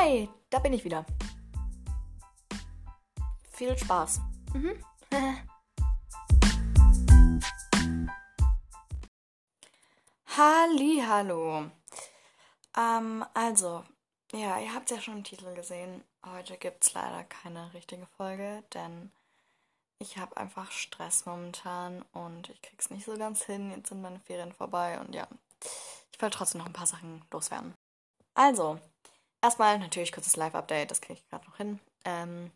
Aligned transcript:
Hi, 0.00 0.28
da 0.48 0.60
bin 0.60 0.72
ich 0.74 0.84
wieder. 0.84 1.04
Viel 3.50 3.76
Spaß. 3.76 4.20
Mhm. 4.54 4.80
Hallo. 10.36 11.68
Ähm, 12.76 13.24
also, 13.34 13.82
ja, 14.30 14.60
ihr 14.60 14.72
habt 14.72 14.88
ja 14.92 15.00
schon 15.00 15.16
im 15.16 15.24
Titel 15.24 15.52
gesehen. 15.56 16.04
Heute 16.24 16.56
gibt 16.58 16.84
es 16.84 16.94
leider 16.94 17.24
keine 17.24 17.74
richtige 17.74 18.06
Folge, 18.16 18.62
denn 18.74 19.10
ich 19.98 20.16
habe 20.16 20.36
einfach 20.36 20.70
Stress 20.70 21.26
momentan 21.26 22.04
und 22.12 22.50
ich 22.50 22.62
krieg's 22.62 22.90
nicht 22.90 23.04
so 23.04 23.16
ganz 23.16 23.42
hin. 23.42 23.72
Jetzt 23.72 23.88
sind 23.88 24.00
meine 24.00 24.20
Ferien 24.20 24.52
vorbei 24.52 25.00
und 25.00 25.12
ja, 25.12 25.26
ich 26.12 26.22
will 26.22 26.30
trotzdem 26.30 26.60
noch 26.60 26.68
ein 26.68 26.72
paar 26.72 26.86
Sachen 26.86 27.24
loswerden. 27.32 27.74
Also, 28.34 28.78
erstmal 29.42 29.78
natürlich 29.78 30.12
kurzes 30.12 30.36
Live-Update, 30.36 30.90
das 30.90 31.00
kriege 31.00 31.20
ich 31.20 31.28
gerade 31.28 31.46
noch 31.46 31.56
hin. 31.56 31.80
Ähm, 32.04 32.50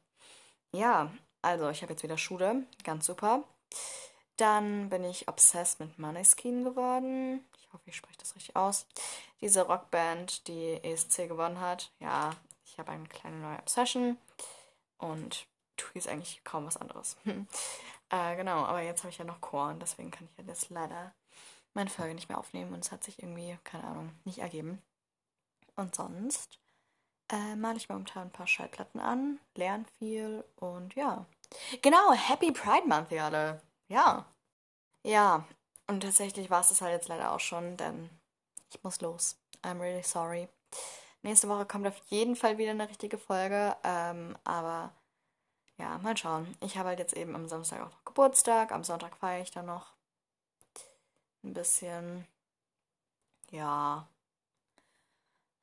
ja, 0.73 1.11
also 1.43 1.69
ich 1.71 1.83
habe 1.83 1.93
jetzt 1.93 2.03
wieder 2.03 2.19
Schule, 2.19 2.67
ganz 2.85 3.07
super. 3.07 3.45
Dann 4.37 4.89
bin 4.89 5.05
ich 5.05 5.29
obsessed 5.29 5.81
mit 5.81 5.99
Maneskin 5.99 6.65
geworden. 6.65 7.45
Ich 7.59 7.73
hoffe, 7.73 7.83
ich 7.87 7.97
spreche 7.97 8.19
das 8.19 8.35
richtig 8.35 8.57
aus. 8.57 8.87
Diese 9.41 9.63
Rockband, 9.63 10.47
die 10.49 10.83
ESC 10.83 11.29
gewonnen 11.29 11.61
hat. 11.61 11.93
Ja, 12.01 12.31
ich 12.65 12.79
habe 12.79 12.93
eine 12.93 13.07
kleine 13.09 13.37
neue 13.37 13.59
Obsession 13.59 14.17
und 14.99 15.47
tue 15.77 15.93
jetzt 15.95 16.09
eigentlich 16.09 16.43
kaum 16.45 16.67
was 16.67 16.77
anderes. 16.77 17.17
äh, 18.09 18.37
genau, 18.37 18.65
aber 18.65 18.81
jetzt 18.81 19.01
habe 19.01 19.11
ich 19.11 19.19
ja 19.19 19.25
noch 19.25 19.41
Chor 19.41 19.69
und 19.69 19.81
deswegen 19.81 20.11
kann 20.11 20.27
ich 20.31 20.39
ja 20.39 20.45
jetzt 20.45 20.71
leider 20.71 21.13
meine 21.75 21.91
Folge 21.91 22.15
nicht 22.15 22.29
mehr 22.29 22.39
aufnehmen 22.39 22.73
und 22.73 22.85
es 22.85 22.93
hat 22.93 23.05
sich 23.05 23.19
irgendwie, 23.23 23.59
keine 23.65 23.85
Ahnung, 23.85 24.13
nicht 24.25 24.39
ergeben. 24.39 24.83
Und 25.77 25.95
sonst 25.95 26.59
äh, 27.33 27.57
male 27.57 27.79
ich 27.79 27.89
momentan 27.89 28.29
ein 28.29 28.33
paar 28.33 28.47
Schallplatten 28.47 29.01
an, 29.01 29.41
lerne 29.55 29.87
viel 29.99 30.45
und 30.57 30.95
ja. 30.95 31.27
Genau, 31.83 32.13
Happy 32.13 32.53
Pride 32.53 32.87
Month, 32.87 33.11
ihr 33.11 33.25
alle. 33.25 33.61
Ja. 33.89 34.27
Ja, 35.03 35.45
und 35.89 36.03
tatsächlich 36.03 36.51
war 36.51 36.61
es 36.61 36.69
das 36.69 36.81
halt 36.81 36.93
jetzt 36.93 37.09
leider 37.09 37.33
auch 37.33 37.41
schon, 37.41 37.77
denn 37.77 38.11
ich 38.71 38.83
muss 38.85 39.01
los. 39.01 39.37
I'm 39.63 39.81
really 39.81 40.03
sorry. 40.03 40.49
Nächste 41.23 41.49
Woche 41.49 41.67
kommt 41.67 41.87
auf 41.87 41.97
jeden 42.07 42.37
Fall 42.37 42.59
wieder 42.59 42.71
eine 42.73 42.89
richtige 42.89 43.19
Folge, 43.19 43.77
ähm, 43.85 44.37
aber 44.45 44.93
ja, 45.79 45.99
mal 45.99 46.17
schauen. 46.17 46.57
Ich 46.61 46.77
habe 46.77 46.91
halt 46.91 46.99
jetzt 46.99 47.17
eben 47.17 47.35
am 47.35 47.49
Samstag 47.49 47.81
auch 47.81 47.91
noch 47.91 48.05
Geburtstag, 48.05 48.73
am 48.73 48.85
Sonntag 48.85 49.17
feiere 49.17 49.43
ich 49.43 49.51
dann 49.51 49.67
noch 49.67 49.95
ein 51.45 51.55
bisschen. 51.55 52.27
Ja. 53.51 54.07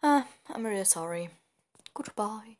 Ah, 0.01 0.23
I'm 0.47 0.65
really 0.65 0.85
sorry. 0.85 1.29
Goodbye. 1.99 2.55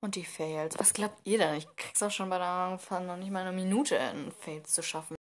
Und 0.00 0.16
die 0.16 0.24
Fails. 0.24 0.76
Was 0.76 0.92
glaubt 0.92 1.20
ihr 1.22 1.38
denn? 1.38 1.54
Ich 1.54 1.68
krieg's 1.76 2.02
auch 2.02 2.10
schon 2.10 2.28
bei 2.28 2.38
der 2.38 2.48
Anfang 2.48 3.06
noch 3.06 3.16
nicht 3.16 3.30
mal 3.30 3.46
eine 3.46 3.52
Minute 3.52 3.94
in 3.94 4.32
Fails 4.32 4.72
zu 4.72 4.82
schaffen. 4.82 5.14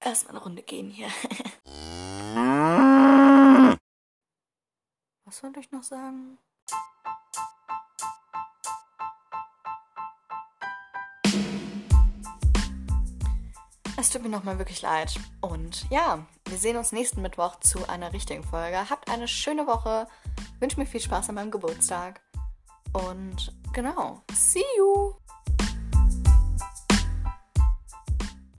Erstmal 0.00 0.34
eine 0.34 0.42
Runde 0.42 0.64
gehen 0.64 0.90
hier. 0.90 1.06
Was 5.24 5.38
soll 5.38 5.52
ich 5.60 5.70
noch 5.70 5.84
sagen? 5.84 6.38
Es 13.96 14.10
tut 14.10 14.22
mir 14.22 14.28
nochmal 14.28 14.58
wirklich 14.58 14.82
leid. 14.82 15.14
Und 15.40 15.88
ja, 15.88 16.26
wir 16.46 16.58
sehen 16.58 16.76
uns 16.76 16.92
nächsten 16.92 17.22
Mittwoch 17.22 17.60
zu 17.60 17.88
einer 17.88 18.12
richtigen 18.12 18.44
Folge. 18.44 18.88
Habt 18.88 19.10
eine 19.10 19.28
schöne 19.28 19.66
Woche. 19.66 20.06
Wünsche 20.60 20.78
mir 20.78 20.86
viel 20.86 21.00
Spaß 21.00 21.28
an 21.28 21.34
meinem 21.34 21.50
Geburtstag. 21.50 22.20
Und 22.92 23.52
genau, 23.72 24.22
see 24.32 24.64
you! 24.78 25.05